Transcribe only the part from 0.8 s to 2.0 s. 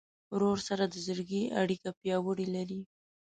د زړګي اړیکه